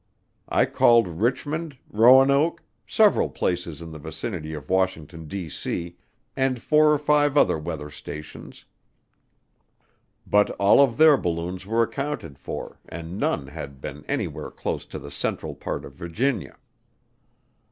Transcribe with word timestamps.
I 0.49 0.65
called 0.65 1.07
Richmond, 1.07 1.77
Roanoke, 1.91 2.63
several 2.87 3.29
places 3.29 3.83
in 3.83 3.91
the 3.91 3.99
vicinity 3.99 4.55
of 4.55 4.67
Washington, 4.71 5.27
D.C., 5.27 5.95
and 6.35 6.59
four 6.59 6.91
or 6.91 6.97
five 6.97 7.37
other 7.37 7.59
weather 7.59 7.91
stations, 7.91 8.65
but 10.25 10.49
all 10.59 10.81
of 10.81 10.97
their 10.97 11.17
balloons 11.17 11.67
were 11.67 11.83
accounted 11.83 12.39
for 12.39 12.79
and 12.89 13.19
none 13.19 13.45
had 13.45 13.79
been 13.79 14.03
anywhere 14.07 14.49
close 14.49 14.87
to 14.87 14.97
the 14.97 15.11
central 15.11 15.53
part 15.53 15.85
of 15.85 15.93
Virginia. 15.93 16.57